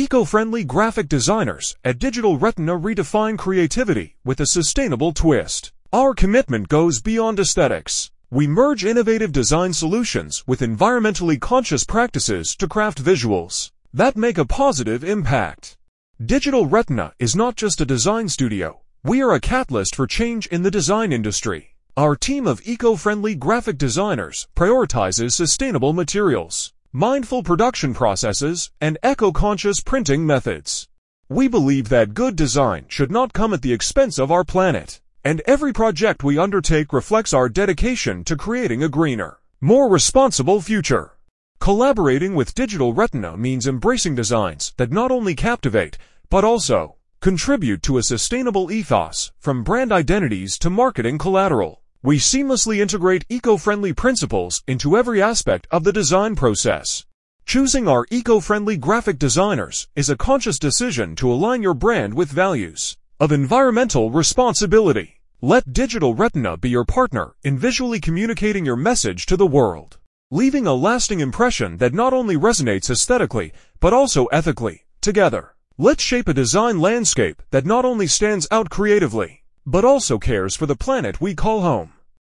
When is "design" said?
9.32-9.72, 17.84-18.28, 20.70-21.12, 32.34-32.86, 55.92-56.36, 76.32-76.80